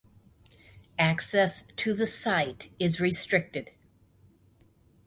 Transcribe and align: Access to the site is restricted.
Access 0.97 1.61
to 1.75 1.93
the 1.93 2.07
site 2.07 2.71
is 2.79 2.99
restricted. 2.99 3.69